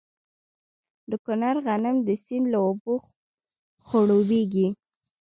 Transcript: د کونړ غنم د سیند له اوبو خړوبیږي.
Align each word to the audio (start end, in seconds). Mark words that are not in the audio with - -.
د 1.09 1.11
کونړ 1.25 1.55
غنم 1.65 1.95
د 2.07 2.09
سیند 2.23 2.45
له 2.53 2.59
اوبو 2.67 2.93
خړوبیږي. 3.87 4.67